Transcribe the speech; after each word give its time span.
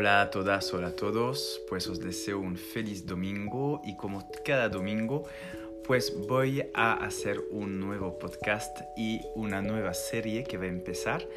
Hola 0.00 0.22
a 0.22 0.30
todas, 0.30 0.72
hola 0.72 0.86
a 0.86 0.96
todos, 0.96 1.60
pues 1.68 1.86
os 1.86 2.00
deseo 2.00 2.40
un 2.40 2.56
feliz 2.56 3.04
domingo 3.04 3.82
y 3.84 3.98
como 3.98 4.26
cada 4.46 4.70
domingo 4.70 5.24
pues 5.86 6.26
voy 6.26 6.64
a 6.72 6.94
hacer 7.04 7.38
un 7.50 7.78
nuevo 7.80 8.18
podcast 8.18 8.80
y 8.96 9.20
una 9.34 9.60
nueva 9.60 9.92
serie 9.92 10.44
que 10.44 10.56
va 10.56 10.64
a 10.64 10.68
empezar 10.68 11.28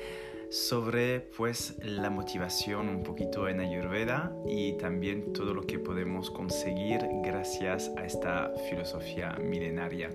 sobre 0.49 1.19
pues 1.19 1.75
la 1.83 2.09
motivación 2.09 2.87
un 2.87 3.03
poquito 3.03 3.49
en 3.49 3.59
Ayurveda 3.59 4.31
y 4.47 4.77
también 4.77 5.33
todo 5.33 5.53
lo 5.53 5.63
que 5.63 5.77
podemos 5.77 6.31
conseguir 6.31 7.01
gracias 7.21 7.91
a 7.97 8.05
esta 8.05 8.53
filosofía 8.69 9.33
milenaria. 9.41 10.09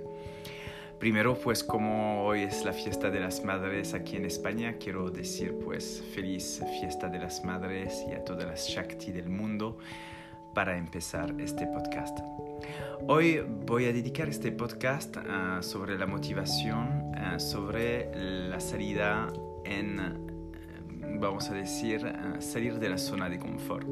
Primero, 0.98 1.38
pues 1.38 1.62
como 1.62 2.24
hoy 2.24 2.42
es 2.42 2.64
la 2.64 2.72
fiesta 2.72 3.08
de 3.08 3.20
las 3.20 3.44
madres 3.44 3.94
aquí 3.94 4.16
en 4.16 4.24
España, 4.24 4.78
quiero 4.80 5.10
decir 5.10 5.56
pues 5.64 6.02
feliz 6.12 6.60
fiesta 6.80 7.08
de 7.08 7.20
las 7.20 7.44
madres 7.44 8.04
y 8.10 8.14
a 8.14 8.24
todas 8.24 8.44
las 8.44 8.66
Shakti 8.66 9.12
del 9.12 9.28
mundo 9.28 9.78
para 10.54 10.76
empezar 10.76 11.32
este 11.38 11.68
podcast. 11.68 12.18
Hoy 13.06 13.40
voy 13.64 13.84
a 13.84 13.92
dedicar 13.92 14.28
este 14.28 14.50
podcast 14.50 15.18
uh, 15.18 15.62
sobre 15.62 15.96
la 15.96 16.06
motivación, 16.06 17.12
uh, 17.14 17.38
sobre 17.38 18.10
la 18.48 18.58
salida 18.58 19.28
en, 19.64 20.00
uh, 20.00 21.20
vamos 21.20 21.48
a 21.48 21.54
decir, 21.54 22.12
salir 22.40 22.80
de 22.80 22.88
la 22.88 22.98
zona 22.98 23.28
de 23.28 23.38
confort. 23.38 23.86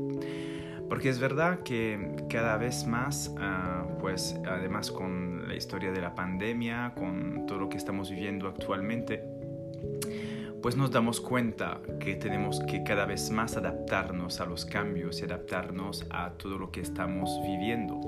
Porque 0.88 1.08
es 1.08 1.18
verdad 1.18 1.60
que 1.64 2.24
cada 2.28 2.56
vez 2.58 2.86
más, 2.86 3.34
ah, 3.38 3.84
pues 4.00 4.36
además 4.46 4.90
con 4.92 5.35
historia 5.56 5.92
de 5.92 6.00
la 6.00 6.14
pandemia, 6.14 6.92
con 6.96 7.46
todo 7.46 7.58
lo 7.58 7.68
que 7.68 7.76
estamos 7.76 8.10
viviendo 8.10 8.48
actualmente, 8.48 9.24
pues 10.62 10.76
nos 10.76 10.90
damos 10.90 11.20
cuenta 11.20 11.80
que 12.00 12.16
tenemos 12.16 12.60
que 12.60 12.82
cada 12.82 13.06
vez 13.06 13.30
más 13.30 13.56
adaptarnos 13.56 14.40
a 14.40 14.46
los 14.46 14.64
cambios 14.64 15.20
y 15.20 15.24
adaptarnos 15.24 16.06
a 16.10 16.30
todo 16.32 16.58
lo 16.58 16.70
que 16.70 16.80
estamos 16.80 17.30
viviendo. 17.42 18.00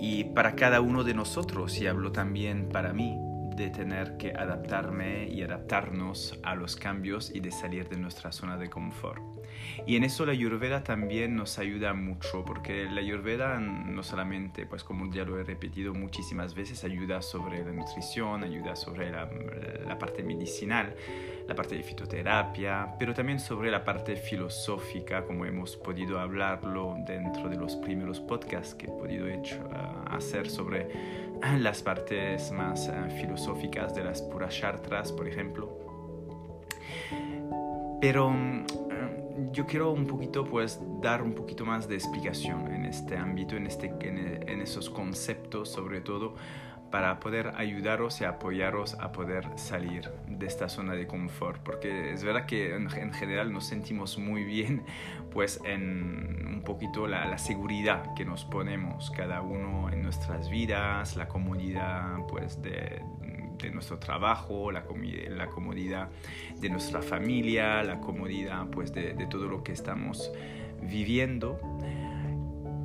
Y 0.00 0.24
para 0.24 0.54
cada 0.54 0.80
uno 0.80 1.04
de 1.04 1.14
nosotros, 1.14 1.78
y 1.80 1.86
hablo 1.86 2.12
también 2.12 2.68
para 2.68 2.92
mí, 2.92 3.18
de 3.56 3.70
tener 3.70 4.16
que 4.16 4.32
adaptarme 4.32 5.28
y 5.28 5.42
adaptarnos 5.42 6.38
a 6.42 6.54
los 6.54 6.76
cambios 6.76 7.30
y 7.34 7.40
de 7.40 7.50
salir 7.50 7.88
de 7.88 7.96
nuestra 7.96 8.32
zona 8.32 8.56
de 8.56 8.70
confort. 8.70 9.22
Y 9.86 9.96
en 9.96 10.04
eso 10.04 10.26
la 10.26 10.32
Ayurveda 10.32 10.84
también 10.84 11.36
nos 11.36 11.58
ayuda 11.58 11.92
mucho, 11.94 12.44
porque 12.44 12.84
la 12.84 13.00
Ayurveda 13.00 13.58
no 13.58 14.02
solamente, 14.02 14.66
pues 14.66 14.84
como 14.84 15.12
ya 15.12 15.24
lo 15.24 15.38
he 15.38 15.44
repetido 15.44 15.94
muchísimas 15.94 16.54
veces, 16.54 16.84
ayuda 16.84 17.22
sobre 17.22 17.64
la 17.64 17.72
nutrición, 17.72 18.44
ayuda 18.44 18.76
sobre 18.76 19.10
la, 19.10 19.28
la 19.86 19.98
parte 19.98 20.22
medicinal, 20.22 20.94
la 21.50 21.56
parte 21.56 21.74
de 21.74 21.82
fitoterapia, 21.82 22.94
pero 22.96 23.12
también 23.12 23.40
sobre 23.40 23.72
la 23.72 23.82
parte 23.82 24.14
filosófica, 24.14 25.24
como 25.24 25.44
hemos 25.44 25.76
podido 25.76 26.20
hablarlo 26.20 26.94
dentro 27.04 27.48
de 27.48 27.56
los 27.56 27.74
primeros 27.74 28.20
podcasts 28.20 28.72
que 28.72 28.86
he 28.86 28.88
podido 28.88 29.26
hecho, 29.26 29.56
uh, 29.56 30.14
hacer 30.14 30.48
sobre 30.48 30.86
las 31.58 31.82
partes 31.82 32.52
más 32.52 32.88
uh, 32.88 33.10
filosóficas 33.20 33.96
de 33.96 34.04
las 34.04 34.22
puras 34.22 34.56
chartras, 34.56 35.10
por 35.10 35.26
ejemplo. 35.26 35.76
Pero 38.00 38.28
um, 38.28 38.64
yo 39.50 39.66
quiero 39.66 39.90
un 39.90 40.06
poquito 40.06 40.44
pues 40.44 40.80
dar 41.02 41.20
un 41.20 41.32
poquito 41.32 41.64
más 41.66 41.88
de 41.88 41.96
explicación 41.96 42.72
en 42.72 42.84
este 42.84 43.16
ámbito, 43.16 43.56
en, 43.56 43.66
este, 43.66 43.88
en 43.88 44.60
esos 44.60 44.88
conceptos 44.88 45.68
sobre 45.68 46.00
todo 46.00 46.36
para 46.90 47.20
poder 47.20 47.52
ayudaros 47.56 48.20
y 48.20 48.24
apoyaros 48.24 48.94
a 49.00 49.12
poder 49.12 49.46
salir 49.56 50.10
de 50.28 50.46
esta 50.46 50.68
zona 50.68 50.94
de 50.94 51.06
confort 51.06 51.62
porque 51.62 52.12
es 52.12 52.24
verdad 52.24 52.46
que 52.46 52.74
en, 52.74 52.88
general 52.88 53.52
nos 53.52 53.66
sentimos 53.66 54.18
muy 54.18 54.44
bien 54.44 54.82
pues 55.30 55.60
en 55.64 56.46
un 56.46 56.62
poquito 56.64 57.06
la, 57.06 57.38
seguridad 57.38 58.14
que 58.14 58.24
nos 58.24 58.44
ponemos 58.44 59.10
cada 59.12 59.40
uno 59.40 59.90
en 59.90 60.02
nuestras 60.02 60.50
vidas 60.50 61.16
la 61.16 61.28
comodidad 61.28 62.18
pues 62.28 62.60
de, 62.60 63.02
nuestro 63.72 63.98
trabajo, 63.98 64.72
la, 64.72 64.84
la, 65.28 65.46
comodidad 65.48 66.08
de 66.58 66.70
nuestra 66.70 67.02
familia, 67.02 67.82
la 67.82 68.00
comodidad 68.00 68.66
pues 68.68 68.94
de, 68.94 69.12
de 69.12 69.26
todo 69.26 69.48
lo 69.48 69.62
que 69.62 69.72
estamos 69.72 70.32
viviendo. 70.80 71.60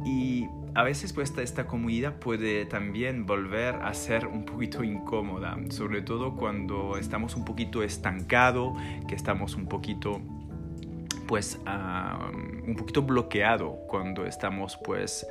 Y 0.05 0.49
a 0.75 0.83
veces 0.83 1.13
pues 1.13 1.33
esta, 1.37 1.65
comodidad 1.65 2.15
puede 2.15 2.65
también 2.65 3.25
volver 3.25 3.75
a 3.75 3.93
ser 3.93 4.27
un 4.27 4.43
poquito 4.43 4.83
incómoda, 4.83 5.57
sobre 5.69 6.01
todo 6.01 6.35
cuando 6.35 6.97
estamos 6.97 7.35
un 7.35 7.45
poquito 7.45 7.81
estancado, 7.81 8.75
que 9.07 9.15
estamos 9.15 9.55
un 9.55 9.67
poquito 9.67 10.21
pues 11.27 11.59
uh, 11.65 12.35
un 12.67 12.75
poquito 12.77 13.01
bloqueado 13.01 13.79
cuando 13.87 14.25
estamos 14.25 14.77
pues 14.77 15.25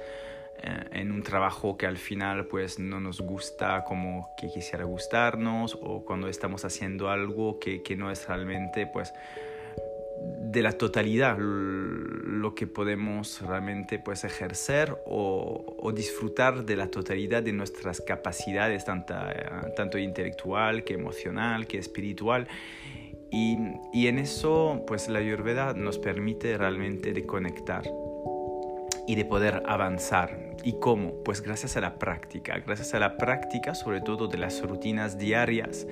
eh, 0.63 0.89
en 0.93 1.13
un 1.13 1.23
trabajo 1.23 1.77
que 1.77 1.87
al 1.87 1.99
final 1.99 2.47
pues 2.47 2.79
no 2.79 2.99
nos 2.99 3.21
gusta 3.21 3.85
como 3.85 4.31
que 4.37 4.49
quisiera 4.49 4.85
gustarnos 4.85 5.79
o 5.81 6.05
cuando 6.05 6.27
estamos 6.27 6.65
haciendo 6.65 7.11
algo 7.11 7.61
que, 7.61 7.83
que 7.83 7.97
no 7.97 8.11
es 8.11 8.27
realmente 8.27 8.87
pues 8.87 9.13
de 10.55 10.63
la 10.63 10.73
totalidad 10.73 11.37
lo 11.39 12.55
que 12.55 12.67
podemos 12.67 13.43
realmente 13.43 13.99
pues 13.99 14.25
ejercer 14.25 14.97
o, 15.05 15.93
disfrutar 15.95 16.65
de 16.65 16.77
la 16.77 16.89
totalidad 16.89 17.43
de 17.43 17.53
nuestras 17.53 18.01
capacidades 18.01 18.85
tanto, 18.85 19.15
tanto 19.77 19.99
intelectual 19.99 20.85
que 20.85 20.95
emocional 20.95 21.67
que 21.67 21.79
espiritual 21.79 22.49
y, 23.31 23.59
y 23.93 24.07
en 24.07 24.19
eso 24.19 24.85
pues 24.87 25.09
la 25.09 25.19
ayurveda 25.19 25.75
nos 25.75 25.99
permite 25.99 26.57
realmente 26.57 27.13
de 27.13 27.27
conectar 27.27 27.85
y 29.07 29.17
de 29.17 29.25
poder 29.25 29.63
avanzar. 29.67 30.55
¿Y 30.63 30.79
cómo? 30.81 31.23
Pues 31.25 31.43
gracias 31.43 31.77
a 31.77 31.81
la 31.81 31.99
práctica, 31.99 32.59
gracias 32.65 32.95
a 32.95 32.99
la 32.99 33.17
práctica 33.17 33.75
sobre 33.75 34.01
todo 34.01 34.29
de 34.29 34.39
las 34.39 34.63
rutinas 34.63 35.19
diarias 35.19 35.87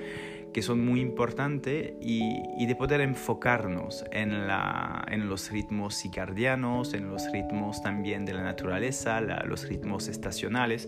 que 0.53 0.61
son 0.61 0.85
muy 0.85 1.01
importantes 1.01 1.93
y, 1.99 2.65
de 2.65 2.75
poder 2.75 3.01
enfocarnos 3.01 4.05
en, 4.11 4.47
la, 4.47 5.03
en 5.09 5.27
los 5.27 5.51
ritmos 5.51 5.95
circadianos, 5.95 6.93
en 6.93 7.09
los 7.09 7.29
ritmos 7.31 7.81
también 7.81 8.25
de 8.25 8.33
la 8.33 8.43
naturaleza, 8.43 9.19
los 9.21 9.67
ritmos 9.67 10.07
estacionales, 10.07 10.87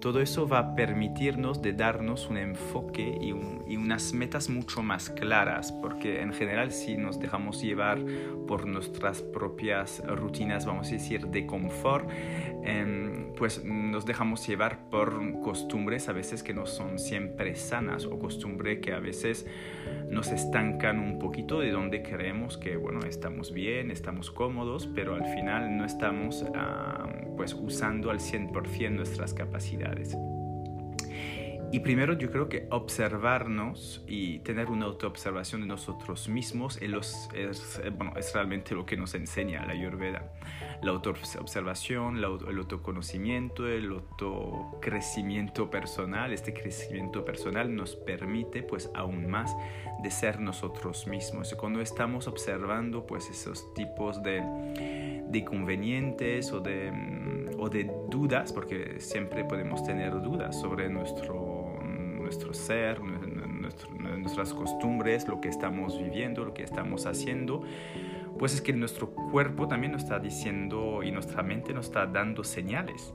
todo 0.00 0.20
eso 0.20 0.48
va 0.48 0.58
a 0.58 0.74
permitirnos 0.74 1.62
de 1.62 1.72
darnos 1.72 2.28
un 2.28 2.38
enfoque 2.38 3.18
y, 3.20 3.32
un, 3.32 3.64
y, 3.68 3.76
unas 3.76 4.12
metas 4.12 4.48
mucho 4.48 4.82
más 4.82 5.10
claras, 5.10 5.72
porque 5.72 6.22
en 6.22 6.32
general 6.32 6.72
si 6.72 6.96
nos 6.96 7.20
dejamos 7.20 7.62
llevar 7.62 8.00
por 8.48 8.66
nuestras 8.66 9.22
propias 9.22 10.02
rutinas, 10.06 10.66
vamos 10.66 10.88
a 10.88 10.92
decir, 10.92 11.26
de 11.28 11.46
confort, 11.46 12.08
eh, 12.64 13.32
pues 13.36 13.64
nos 13.64 14.04
dejamos 14.06 14.46
llevar 14.46 14.90
por 14.90 15.40
costumbres 15.40 16.08
a 16.08 16.12
veces 16.12 16.42
que 16.42 16.54
no 16.54 16.66
son 16.66 16.98
siempre 16.98 17.54
sanas 17.54 18.04
o 18.04 18.18
costumbres 18.18 18.80
que 18.80 18.92
a 18.92 19.00
veces 19.00 19.46
nos 20.08 20.30
estancan 20.32 20.98
un 20.98 21.18
poquito 21.18 21.60
de 21.60 21.70
donde 21.70 22.02
creemos 22.02 22.58
que, 22.58 22.76
bueno, 22.76 23.00
estamos 23.06 23.52
bien, 23.52 23.90
estamos 23.90 24.30
cómodos, 24.30 24.88
pero 24.94 25.14
al 25.14 25.24
final 25.24 25.76
no 25.76 25.84
estamos 25.84 26.42
uh, 26.42 27.36
pues 27.36 27.54
usando 27.54 28.10
al 28.10 28.18
100% 28.18 28.90
nuestras 28.90 29.34
capacidades. 29.34 29.89
Y 31.72 31.80
primero 31.80 32.14
yo 32.14 32.32
creo 32.32 32.48
que 32.48 32.66
observarnos 32.70 34.04
y 34.08 34.40
tener 34.40 34.70
una 34.70 34.86
autoobservación 34.86 35.60
de 35.60 35.68
nosotros 35.68 36.28
mismos 36.28 36.78
es, 36.82 37.28
es, 37.32 37.80
bueno, 37.96 38.12
es 38.16 38.34
realmente 38.34 38.74
lo 38.74 38.84
que 38.84 38.96
nos 38.96 39.14
enseña 39.14 39.64
la 39.64 39.74
Ayurveda. 39.74 40.32
La 40.82 40.90
autoobservación, 40.90 42.16
el 42.16 42.24
autoconocimiento, 42.24 43.68
el 43.68 43.88
autocrecimiento 43.92 45.70
personal. 45.70 46.32
Este 46.32 46.52
crecimiento 46.52 47.24
personal 47.24 47.72
nos 47.72 47.94
permite 47.94 48.64
pues 48.64 48.90
aún 48.92 49.30
más 49.30 49.54
de 50.02 50.10
ser 50.10 50.40
nosotros 50.40 51.06
mismos. 51.06 51.54
Cuando 51.54 51.80
estamos 51.80 52.26
observando 52.26 53.06
pues 53.06 53.30
esos 53.30 53.72
tipos 53.74 54.20
de, 54.24 54.40
de 55.28 55.38
inconvenientes 55.38 56.50
o 56.50 56.58
de 56.58 56.90
mm, 56.90 57.39
o 57.60 57.68
de 57.68 57.90
dudas, 58.08 58.52
porque 58.52 58.96
siempre 59.00 59.44
podemos 59.44 59.84
tener 59.84 60.12
dudas 60.22 60.58
sobre 60.58 60.88
nuestro, 60.88 61.78
nuestro 61.84 62.54
ser, 62.54 63.00
nuestro, 63.02 63.90
nuestras 63.94 64.54
costumbres, 64.54 65.28
lo 65.28 65.40
que 65.40 65.48
estamos 65.48 65.98
viviendo, 65.98 66.44
lo 66.44 66.54
que 66.54 66.62
estamos 66.62 67.04
haciendo, 67.04 67.62
pues 68.38 68.54
es 68.54 68.62
que 68.62 68.72
nuestro 68.72 69.10
cuerpo 69.10 69.68
también 69.68 69.92
nos 69.92 70.04
está 70.04 70.18
diciendo 70.18 71.02
y 71.02 71.12
nuestra 71.12 71.42
mente 71.42 71.74
nos 71.74 71.86
está 71.86 72.06
dando 72.06 72.44
señales. 72.44 73.12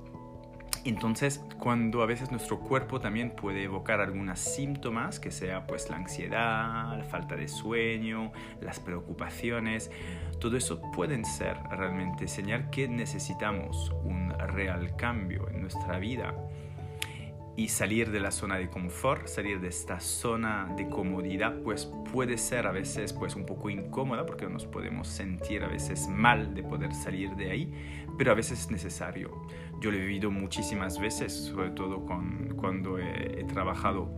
Entonces, 0.85 1.43
cuando 1.57 2.03
a 2.03 2.05
veces 2.05 2.29
nuestro 2.29 2.59
cuerpo 2.59 2.99
también 2.99 3.31
puede 3.31 3.63
evocar 3.63 4.01
algunos 4.01 4.39
síntomas, 4.39 5.19
que 5.19 5.31
sea 5.31 5.65
pues 5.65 5.89
la 5.89 5.95
ansiedad, 5.95 6.95
la 6.95 7.03
falta 7.03 7.35
de 7.35 7.47
sueño, 7.47 8.31
las 8.61 8.79
preocupaciones, 8.79 9.89
todo 10.39 10.57
eso 10.57 10.79
pueden 10.93 11.25
ser 11.25 11.57
realmente 11.71 12.27
señal 12.27 12.69
que 12.69 12.87
necesitamos 12.87 13.91
un 14.03 14.29
real 14.37 14.95
cambio 14.95 15.49
en 15.49 15.61
nuestra 15.61 15.97
vida. 15.97 16.35
Y 17.57 17.69
salir 17.69 18.11
de 18.11 18.19
la 18.19 18.31
zona 18.31 18.57
de 18.57 18.69
confort, 18.69 19.27
salir 19.27 19.61
de 19.61 19.69
esta 19.69 19.99
zona 19.99 20.73
de 20.75 20.89
comodidad, 20.89 21.61
pues 21.63 21.85
puede 22.11 22.37
ser 22.37 22.67
a 22.67 22.71
veces 22.71 23.13
pues 23.13 23.35
un 23.35 23.45
poco 23.45 23.69
incómoda 23.69 24.25
porque 24.25 24.47
nos 24.47 24.65
podemos 24.65 25.07
sentir 25.07 25.63
a 25.63 25.67
veces 25.67 26.07
mal 26.09 26.53
de 26.53 26.63
poder 26.63 26.93
salir 26.93 27.35
de 27.35 27.51
ahí, 27.51 27.73
pero 28.17 28.31
a 28.31 28.35
veces 28.35 28.61
es 28.61 28.71
necesario. 28.71 29.31
Yo 29.79 29.91
lo 29.91 29.97
he 29.97 30.01
vivido 30.01 30.31
muchísimas 30.31 30.99
veces, 30.99 31.33
sobre 31.33 31.69
todo 31.69 32.05
con, 32.05 32.55
cuando 32.57 32.97
he, 32.99 33.39
he 33.39 33.43
trabajado 33.45 34.09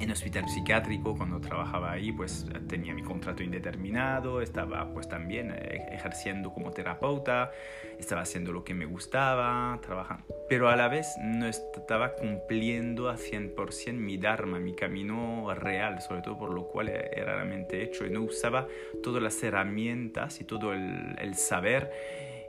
en 0.00 0.10
hospital 0.10 0.48
psiquiátrico, 0.48 1.14
cuando 1.14 1.40
trabajaba 1.40 1.92
ahí, 1.92 2.10
pues 2.10 2.46
tenía 2.68 2.94
mi 2.94 3.02
contrato 3.02 3.42
indeterminado, 3.42 4.40
estaba 4.40 4.90
pues 4.92 5.08
también 5.08 5.52
eh, 5.52 5.88
ejerciendo 5.92 6.52
como 6.52 6.70
terapeuta, 6.70 7.52
estaba 7.98 8.22
haciendo 8.22 8.50
lo 8.50 8.64
que 8.64 8.72
me 8.72 8.86
gustaba, 8.86 9.78
trabajando, 9.82 10.24
pero 10.48 10.70
a 10.70 10.76
la 10.76 10.88
vez 10.88 11.06
no 11.22 11.46
estaba 11.46 12.14
cumpliendo 12.14 13.10
a 13.10 13.16
100% 13.16 13.92
mi 13.92 14.16
dharma, 14.16 14.58
mi 14.58 14.74
camino 14.74 15.54
real, 15.54 16.00
sobre 16.00 16.22
todo 16.22 16.38
por 16.38 16.54
lo 16.54 16.66
cual 16.66 16.88
era 16.88 17.34
realmente 17.34 17.82
hecho 17.82 18.06
y 18.06 18.10
no 18.10 18.22
usaba 18.22 18.66
todas 19.02 19.22
las 19.22 19.42
herramientas 19.42 20.40
y 20.40 20.44
todo 20.44 20.72
el, 20.72 21.16
el 21.18 21.34
saber 21.34 21.90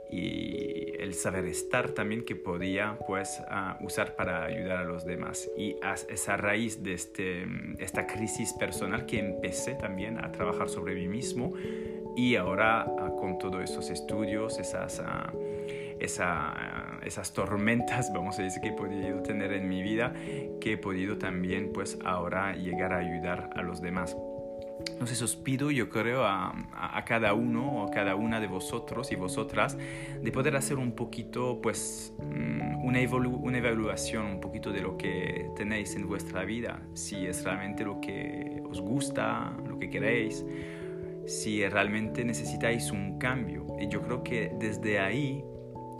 y 0.10 0.91
el 1.02 1.16
saber 1.16 1.46
estar 1.46 1.90
también 1.90 2.24
que 2.24 2.36
podía 2.36 2.98
pues 3.08 3.42
usar 3.82 4.16
para 4.16 4.46
ayudar 4.46 4.78
a 4.78 4.84
los 4.84 5.04
demás 5.04 5.50
y 5.58 5.76
es 6.10 6.30
a 6.30 6.38
raíz 6.38 6.84
de 6.84 6.94
este, 6.94 7.48
esta 7.80 8.06
crisis 8.06 8.54
personal 8.54 9.08
que 9.08 9.20
empecé 9.20 9.74
también 9.74 10.24
a 10.24 10.32
trabajar 10.32 10.70
sobre 10.70 10.94
mí 10.94 11.08
mismo 11.08 11.54
y 12.16 12.36
ahora 12.36 12.86
con 13.20 13.40
todos 13.40 13.64
esos 13.64 13.90
estudios 13.90 14.60
esas 14.60 15.02
esas 16.00 17.34
tormentas, 17.34 18.12
vamos 18.14 18.40
a 18.40 18.44
decir, 18.44 18.62
que 18.62 18.70
he 18.70 18.74
podido 18.74 19.22
tener 19.22 19.54
en 19.54 19.70
mi 19.70 19.84
vida, 19.84 20.14
que 20.60 20.74
he 20.74 20.78
podido 20.78 21.18
también, 21.18 21.72
pues 21.72 21.98
ahora 22.04 22.56
llegar 22.56 22.94
a 22.94 22.98
ayudar 22.98 23.52
a 23.56 23.62
los 23.62 23.82
demás. 23.82 24.18
Entonces 24.90 25.22
os 25.22 25.36
pido, 25.36 25.72
yo 25.72 25.90
creo, 25.90 26.26
a, 26.26 26.54
cada 27.06 27.34
uno 27.34 27.84
o 27.84 27.92
cada 27.92 28.16
una 28.16 28.40
de 28.40 28.48
vosotros 28.48 29.12
y 29.12 29.16
vosotras 29.16 29.78
de 30.22 30.32
poder 30.32 30.56
hacer 30.56 30.78
un 30.78 30.94
poquito, 30.94 31.60
pues, 31.62 32.14
mm, 32.20 32.86
una, 32.86 33.00
una 33.00 33.58
evaluación 33.58 34.26
un 34.26 34.42
poquito 34.42 34.72
de 34.72 34.82
lo 34.82 34.98
que 34.98 35.50
tenéis 35.56 35.96
en 35.96 36.08
vuestra 36.08 36.46
vida, 36.46 36.82
si 36.94 37.26
es 37.26 37.44
realmente 37.44 37.84
lo 37.84 38.00
que 38.00 38.62
os 38.70 38.80
gusta, 38.80 39.58
lo 39.68 39.80
que 39.80 39.90
queréis, 39.90 40.46
si 41.26 41.68
realmente 41.68 42.24
necesitáis 42.24 42.92
un 42.92 43.18
cambio. 43.18 43.66
Y 43.80 43.88
yo 43.88 44.02
creo 44.02 44.24
que 44.24 44.52
desde 44.60 45.00
ahí, 45.00 45.44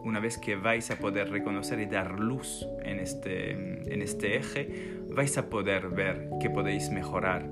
una 0.04 0.20
vez 0.20 0.38
que 0.38 0.56
vais 0.56 0.90
a 0.92 0.98
poder 0.98 1.30
reconocer 1.30 1.80
y 1.80 1.86
dar 1.86 2.20
luz 2.20 2.68
en 2.84 3.00
este, 3.00 3.52
en 3.52 4.02
este 4.02 4.38
eje, 4.38 5.00
vais 5.10 5.38
a 5.38 5.50
poder 5.50 5.90
ver 5.90 6.30
que 6.40 6.50
podéis 6.50 6.90
mejorar 6.90 7.50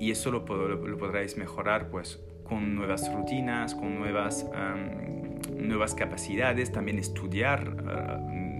y 0.00 0.10
eso 0.10 0.30
lo, 0.30 0.40
lo, 0.40 0.98
podréis 0.98 1.36
mejorar 1.36 1.90
pues 1.90 2.20
con 2.44 2.74
nuevas 2.74 3.12
rutinas, 3.12 3.74
con 3.74 3.98
nuevas, 3.98 4.46
nuevas 5.54 5.94
capacidades, 5.94 6.72
también 6.72 6.98
estudiar 6.98 7.76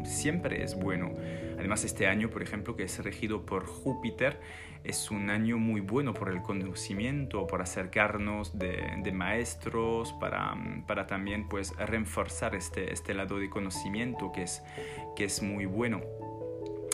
siempre 0.05 0.63
es 0.63 0.75
bueno. 0.75 1.13
Además 1.59 1.85
este 1.85 2.07
año, 2.07 2.31
por 2.31 2.43
ejemplo, 2.43 2.77
que 2.77 2.85
es 2.85 3.03
regido 3.03 3.45
por 3.45 3.67
Júpiter, 3.67 4.41
es 4.85 5.11
un 5.11 5.29
año 5.29 5.59
muy 5.59 5.81
bueno 5.81 6.15
por 6.15 6.29
el 6.29 6.41
conocimiento, 6.41 7.47
por 7.47 7.61
acercarnos 7.61 8.59
de, 8.59 8.81
de 9.03 9.13
maestros, 9.13 10.13
para, 10.21 10.57
para, 10.87 11.07
también 11.07 11.49
pues 11.49 11.77
reforzar 11.77 12.55
este, 12.55 12.93
este 12.93 13.13
lado 13.13 13.39
de 13.39 13.51
conocimiento 13.51 14.31
que 14.31 14.43
es, 14.45 14.63
que 15.17 15.25
es 15.25 15.43
muy 15.43 15.67
bueno. 15.67 16.01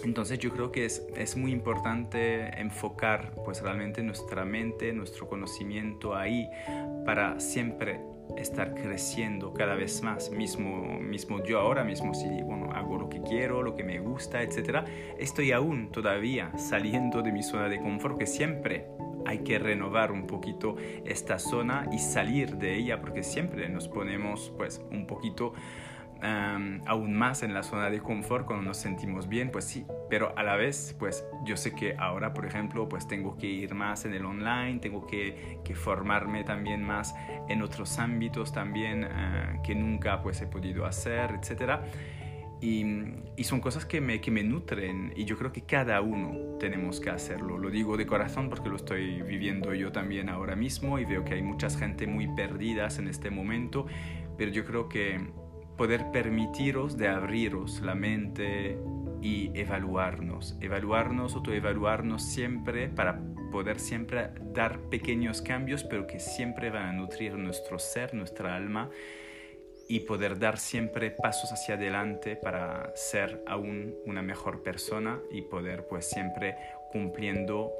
Entonces 0.04 0.38
yo 0.38 0.50
creo 0.52 0.70
que 0.70 0.84
es, 0.84 1.06
es, 1.16 1.34
muy 1.36 1.50
importante 1.50 2.60
enfocar 2.60 3.32
pues 3.44 3.62
realmente 3.62 4.02
nuestra 4.02 4.44
mente, 4.44 4.92
nuestro 4.92 5.26
conocimiento 5.26 6.14
ahí 6.14 6.48
para 7.06 7.40
siempre 7.40 8.00
estar 8.36 8.74
creciendo 8.74 9.52
cada 9.54 9.74
vez 9.74 10.02
más. 10.02 10.30
Mismo, 10.30 11.00
mismo 11.00 11.42
yo 11.42 11.58
ahora 11.58 11.84
mismo 11.84 12.14
si 12.14 12.28
bueno, 12.42 12.70
hago 12.72 12.98
lo 12.98 13.08
que 13.08 13.22
quiero, 13.22 13.62
lo 13.62 13.74
que 13.74 13.84
me 13.84 13.98
gusta, 13.98 14.42
etc. 14.42 14.86
Estoy 15.18 15.52
aún 15.52 15.90
todavía 15.90 16.56
saliendo 16.58 17.22
de 17.22 17.32
mi 17.32 17.42
zona 17.42 17.68
de 17.68 17.80
confort 17.80 18.18
que 18.18 18.26
siempre 18.26 18.86
hay 19.26 19.38
que 19.38 19.58
renovar 19.58 20.12
un 20.12 20.26
poquito 20.26 20.76
esta 21.04 21.38
zona 21.38 21.88
y 21.90 21.98
salir 21.98 22.56
de 22.56 22.76
ella 22.76 23.00
porque 23.00 23.22
siempre 23.22 23.68
nos 23.68 23.88
ponemos 23.88 24.52
pues 24.56 24.82
un 24.90 25.06
poquito 25.06 25.54
aún 26.22 27.14
más 27.14 27.42
en 27.42 27.52
la 27.52 27.62
zona 27.62 27.90
de 27.90 28.00
confort 28.00 28.46
cuando 28.46 28.64
nos 28.64 28.78
sentimos 28.78 29.28
bien, 29.28 29.50
pues 29.50 29.64
sí, 29.64 29.86
pero 30.08 30.32
a 30.38 30.42
la 30.42 30.56
vez, 30.56 30.96
pues 30.98 31.24
yo 31.44 31.56
sé 31.56 31.74
que 31.74 31.96
ahora, 31.98 32.32
por 32.32 32.46
ejemplo, 32.46 32.88
pues 32.88 33.06
tengo 33.06 33.36
que 33.36 33.46
ir 33.46 33.74
más 33.74 34.04
en 34.04 34.14
el 34.14 34.24
online, 34.24 34.78
tengo 34.80 35.06
que, 35.06 35.58
que 35.64 35.74
formarme 35.74 36.44
también 36.44 36.82
más 36.82 37.14
en 37.48 37.62
otros 37.62 37.98
ámbitos 37.98 38.52
también 38.52 39.04
ah, 39.04 39.60
que 39.62 39.74
nunca 39.74 40.22
pues 40.22 40.40
he 40.40 40.46
podido 40.46 40.86
hacer, 40.86 41.32
etcétera. 41.40 41.84
Y, 42.60 42.86
y, 43.36 43.44
son 43.44 43.60
cosas 43.60 43.84
que 43.84 44.00
me, 44.00 44.22
que 44.22 44.30
me 44.30 44.42
nutren 44.42 45.12
y 45.14 45.26
yo 45.26 45.36
creo 45.36 45.52
que 45.52 45.62
cada 45.62 46.00
uno 46.00 46.56
tenemos 46.58 46.98
que 46.98 47.10
hacerlo. 47.10 47.58
Lo 47.58 47.68
digo 47.68 47.98
de 47.98 48.06
corazón 48.06 48.48
porque 48.48 48.70
lo 48.70 48.76
estoy 48.76 49.20
viviendo 49.20 49.74
yo 49.74 49.92
también 49.92 50.30
ahora 50.30 50.56
mismo 50.56 50.98
y 50.98 51.04
veo 51.04 51.24
que 51.24 51.34
hay 51.34 51.42
muchas 51.42 51.76
gente 51.76 52.06
muy 52.06 52.26
perdidas 52.28 52.98
en 52.98 53.08
este 53.08 53.28
momento, 53.28 53.86
pero 54.38 54.50
yo 54.50 54.64
creo 54.64 54.88
que 54.88 55.20
poder 55.76 56.10
permitiros 56.12 56.96
de 56.96 57.08
abriros 57.08 57.80
la 57.80 57.94
mente 57.94 58.78
y 59.20 59.50
evaluarnos, 59.58 60.56
evaluarnos, 60.60 61.34
autoevaluarnos 61.34 62.22
siempre 62.22 62.88
para 62.88 63.20
poder 63.50 63.78
siempre 63.78 64.30
dar 64.52 64.78
pequeños 64.90 65.40
cambios, 65.40 65.84
pero 65.84 66.06
que 66.06 66.20
siempre 66.20 66.70
van 66.70 66.86
a 66.86 66.92
nutrir 66.92 67.34
nuestro 67.34 67.78
ser, 67.78 68.12
nuestra 68.14 68.56
alma 68.56 68.90
y 69.88 70.00
poder 70.00 70.38
dar 70.38 70.58
siempre 70.58 71.10
pasos 71.10 71.52
hacia 71.52 71.74
adelante 71.74 72.36
para 72.36 72.92
ser 72.96 73.42
aún 73.46 73.94
una 74.06 74.22
mejor 74.22 74.62
persona 74.62 75.20
y 75.30 75.42
poder 75.42 75.86
pues 75.88 76.06
siempre 76.08 76.56
cumpliendo 76.90 77.72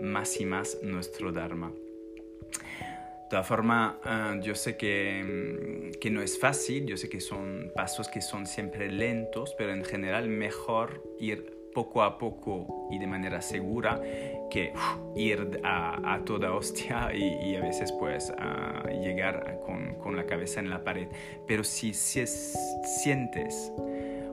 más 0.00 0.40
y 0.40 0.44
más 0.44 0.78
nuestro 0.82 1.32
Dharma. 1.32 1.72
Todas 3.32 3.46
formas, 3.46 3.94
ah, 4.04 4.36
yo 4.42 4.54
sé 4.54 4.76
que, 4.76 5.24
mm, 5.24 5.98
que, 5.98 6.10
no 6.10 6.20
es 6.20 6.38
fácil, 6.38 6.84
yo 6.84 6.98
sé 6.98 7.08
que 7.08 7.18
son 7.18 7.72
pasos 7.74 8.10
que 8.10 8.20
son 8.20 8.44
siempre 8.44 8.92
lentos, 8.92 9.54
pero 9.56 9.72
en 9.72 9.84
general 9.84 10.28
mejor 10.28 11.02
ir 11.18 11.70
poco 11.74 12.02
a 12.02 12.18
poco 12.18 12.88
y 12.90 12.98
de 12.98 13.06
manera 13.06 13.40
segura 13.40 14.02
que 14.50 14.74
ir 15.16 15.60
a, 15.64 16.12
a, 16.12 16.22
toda 16.26 16.52
hostia 16.52 17.10
y, 17.14 17.56
a 17.56 17.62
veces 17.62 17.90
pues 17.92 18.30
llegar 19.00 19.60
con, 19.64 19.94
con, 19.94 20.14
la 20.14 20.26
cabeza 20.26 20.60
en 20.60 20.68
la 20.68 20.84
pared. 20.84 21.08
Pero 21.46 21.64
si, 21.64 21.94
si 21.94 22.20
es, 22.20 22.54
sientes 23.02 23.72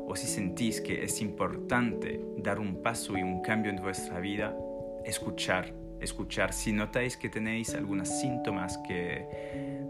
o 0.08 0.14
si 0.18 0.28
sentís 0.28 0.82
que 0.82 1.06
es 1.06 1.22
importante 1.22 2.20
dar 2.36 2.60
un 2.60 2.84
paso 2.84 3.18
y 3.18 3.24
un 3.24 3.42
cambio 3.44 3.72
en 3.72 3.78
vuestra 3.78 4.20
vida, 4.20 4.54
escuchar 5.06 5.74
escuchar. 6.02 6.54
Si 6.54 6.72
notáis 6.72 7.18
que 7.18 7.30
tenéis 7.30 7.74
algunos 7.76 8.08
síntomas 8.08 8.78
que, 8.80 9.26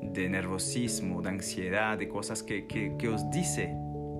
de 0.02 0.30
nerviosismo, 0.30 1.22
de 1.22 1.30
ansiedad, 1.30 1.98
de 1.98 2.08
cosas 2.08 2.44
que, 2.44 2.66
que, 2.66 3.08
os 3.08 3.30
dice 3.30 3.76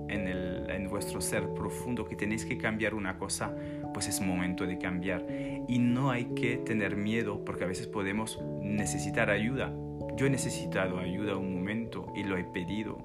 en, 0.10 0.28
el, 0.28 0.70
en 0.70 0.88
vuestro 0.90 1.22
ser 1.22 1.50
profundo 1.54 2.06
que 2.06 2.16
tenéis 2.16 2.46
que 2.46 2.58
cambiar 2.58 2.94
una 2.94 3.18
cosa, 3.18 3.56
pues 3.94 4.08
es 4.08 4.22
momento 4.22 4.66
de 4.66 4.78
cambiar. 4.78 5.26
Y 5.68 5.80
no 5.80 6.12
hay 6.12 6.26
que 6.36 6.58
tener 6.58 6.96
miedo 6.96 7.44
porque 7.44 7.64
a 7.64 7.68
veces 7.68 7.88
podemos 7.88 8.40
necesitar 8.62 9.30
ayuda. 9.30 9.74
Yo 10.16 10.26
he 10.26 10.30
necesitado 10.30 11.00
ayuda 11.00 11.38
un 11.38 11.54
momento 11.54 12.12
y 12.16 12.24
lo 12.24 12.38
he 12.38 12.44
pedido. 12.44 12.98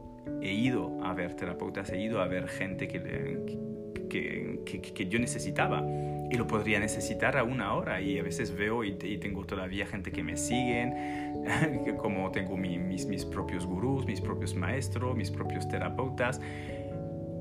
He 0.43 0.53
ido 0.53 1.03
a 1.05 1.15
ver 1.15 1.35
terapeutas, 1.35 1.91
he 1.91 2.01
ido 2.01 2.21
a 2.21 2.27
ver 2.27 2.49
gente 2.49 2.89
que, 2.89 3.63
que, 4.09 4.61
que, 4.65 4.81
que 4.81 5.07
yo 5.07 5.19
necesitaba 5.19 5.83
y 6.31 6.37
lo 6.37 6.47
podría 6.47 6.81
necesitar 6.81 7.37
aún 7.37 7.61
ahora 7.61 8.01
y 8.01 8.19
a 8.19 8.23
veces 8.23 8.55
veo 8.55 8.85
y, 8.85 8.95
tengo 9.19 9.45
todavía 9.45 9.87
gente 9.87 10.11
que 10.11 10.23
me 10.23 10.37
siguen, 10.37 11.45
como 11.99 12.31
tengo 12.31 12.57
mis, 12.57 13.07
mis 13.07 13.25
propios 13.25 13.67
gurús, 13.67 14.07
mis 14.07 14.21
propios 14.21 14.55
maestros, 14.55 15.17
mis 15.17 15.31
propios 15.31 15.69
terapeutas. 15.69 16.41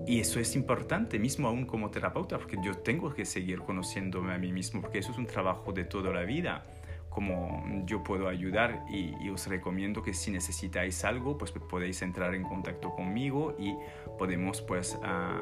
Y 0.05 0.19
eso 0.19 0.39
es 0.39 0.55
importante, 0.57 1.17
mismo 1.17 1.47
aún 1.47 1.65
como 1.65 1.89
terapeuta, 1.89 2.37
porque 2.37 2.57
yo 2.63 2.77
tengo 2.79 3.13
que 3.13 3.23
seguir 3.23 3.59
conociéndome 3.59 4.33
a 4.33 4.37
mí 4.37 4.51
mismo, 4.51 4.81
porque 4.81 4.99
eso 4.99 5.11
es 5.11 5.17
un 5.17 5.25
trabajo 5.25 5.71
de 5.71 5.85
toda 5.85 6.11
la 6.11 6.23
vida 6.23 6.65
cómo 7.13 7.63
yo 7.85 8.03
puedo 8.03 8.27
ayudar 8.27 8.85
y, 8.89 9.29
os 9.29 9.47
recomiendo 9.47 10.03
que 10.03 10.13
si 10.13 10.31
necesitáis 10.31 11.03
algo, 11.05 11.37
pues 11.37 11.51
podéis 11.51 12.01
entrar 12.01 12.35
en 12.35 12.43
contacto 12.43 12.91
conmigo 12.91 13.55
y 13.57 13.75
podemos 14.17 14.61
pues 14.61 14.99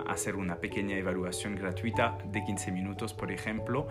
hacer 0.07 0.35
una 0.35 0.57
pequeña 0.57 0.95
evaluación 0.97 1.55
gratuita 1.55 2.17
de 2.25 2.43
15 2.43 2.71
minutos, 2.71 3.13
por 3.13 3.31
ejemplo, 3.31 3.87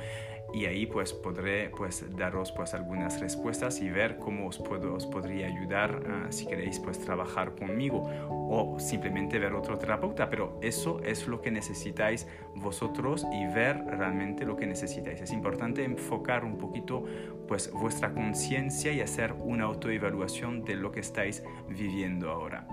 y 0.53 0.67
ahí 0.67 0.87
pues 0.87 1.13
podré 1.13 1.71
pues 1.71 2.05
daros 2.17 2.53
pues 2.53 2.75
algunas 2.75 3.21
respuestas 3.21 3.81
y 3.81 3.89
ver 3.89 4.17
cómo 4.19 4.47
os, 4.47 4.59
puedo, 4.59 4.95
os 4.95 5.07
podría 5.07 5.47
ayudar 5.47 6.03
ah, 6.09 6.27
si 6.31 6.47
queréis 6.47 6.79
pues 6.79 6.99
trabajar 6.99 7.55
conmigo 7.55 8.09
o 8.29 8.79
simplemente 8.79 9.39
ver 9.39 9.55
otro 9.55 9.79
terapeuta, 9.79 10.29
pero 10.29 10.59
eso 10.63 11.01
es 11.05 11.27
lo 11.27 11.41
que 11.41 11.51
necesitáis 11.51 12.27
vosotros 12.55 13.27
y 13.33 13.47
ver 13.47 13.85
realmente 13.87 14.45
lo 14.45 14.57
que 14.57 14.67
necesitáis. 14.67 15.21
Es 15.21 15.33
importante 15.33 15.85
enfocar 15.85 16.45
un 16.45 16.59
poquito 16.59 17.05
pues 17.47 17.71
vuestra 17.73 18.13
conciencia 18.13 18.93
y 18.93 19.01
hacer 19.01 19.33
una 19.33 19.65
autoevaluación 19.65 20.65
de 20.65 20.77
lo 20.77 20.93
que 20.93 21.01
estáis 21.01 21.43
viviendo 21.69 22.31
ahora. 22.31 22.67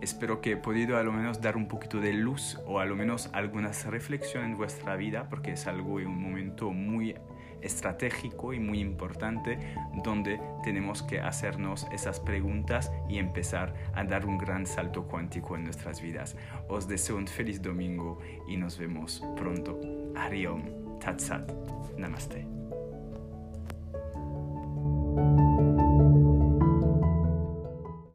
Espero 0.00 0.40
que 0.40 0.52
he 0.52 0.56
podido 0.56 0.96
a 0.96 1.02
lo 1.02 1.12
menos 1.12 1.40
dar 1.40 1.56
un 1.56 1.68
poquito 1.68 2.00
de 2.00 2.14
luz 2.14 2.58
o 2.66 2.80
a 2.80 2.86
lo 2.86 2.96
menos 2.96 3.28
algunas 3.32 3.84
reflexiones 3.84 4.50
en 4.50 4.56
vuestra 4.56 4.96
vida 4.96 5.28
porque 5.28 5.52
es 5.52 5.66
algo 5.66 6.00
y 6.00 6.04
un 6.04 6.20
momento 6.20 6.70
muy 6.70 7.14
estratégico 7.62 8.54
y 8.54 8.60
muy 8.60 8.80
importante 8.80 9.58
donde 10.02 10.40
tenemos 10.62 11.02
que 11.02 11.20
hacernos 11.20 11.86
esas 11.92 12.20
preguntas 12.20 12.90
y 13.08 13.18
empezar 13.18 13.74
a 13.94 14.04
dar 14.04 14.26
un 14.26 14.38
gran 14.38 14.66
salto 14.66 15.04
cuántico 15.06 15.56
en 15.56 15.64
nuestras 15.64 16.00
vidas. 16.00 16.36
Os 16.68 16.88
deseo 16.88 17.16
un 17.16 17.26
feliz 17.26 17.60
domingo 17.60 18.18
y 18.48 18.56
nos 18.56 18.78
vemos 18.78 19.22
pronto. 19.36 19.78
Ariom, 20.16 20.98
Tatsat, 20.98 21.52
Namaste. 21.96 22.46